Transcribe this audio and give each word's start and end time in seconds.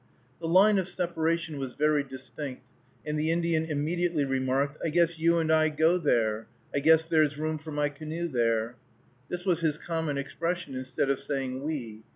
The 0.39 0.47
line 0.47 0.79
of 0.79 0.87
separation 0.87 1.59
was 1.59 1.75
very 1.75 2.01
distinct, 2.03 2.63
and 3.05 3.19
the 3.19 3.29
Indian 3.29 3.65
immediately 3.65 4.25
remarked, 4.25 4.79
"I 4.83 4.89
guess 4.89 5.19
you 5.19 5.37
and 5.37 5.51
I 5.51 5.69
go 5.69 5.99
there, 5.99 6.47
I 6.73 6.79
guess 6.79 7.05
there's 7.05 7.37
room 7.37 7.59
for 7.59 7.69
my 7.71 7.89
canoe 7.89 8.27
there." 8.27 8.77
This 9.29 9.45
was 9.45 9.59
his 9.59 9.77
common 9.77 10.17
expression 10.17 10.73
instead 10.73 11.11
of 11.11 11.19
saying 11.19 11.61
"we." 11.61 12.01